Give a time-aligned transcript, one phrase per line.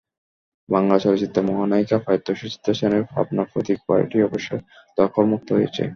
[0.69, 4.57] বাংলা চলচ্চিত্রের মহানায়িকা প্রয়াত সুচিত্রা সেনের পাবনার পৈতৃক বাড়িটি অবশেষে
[4.97, 5.83] দখলমুক্ত হয়েছে।